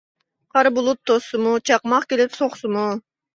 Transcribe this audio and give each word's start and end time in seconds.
قارا 0.53 0.71
بۇلۇت 0.77 0.99
توسسىمۇ، 1.09 1.51
چاقماق 1.71 2.09
كېلىپ 2.15 2.35
سوقسىمۇ. 2.39 2.89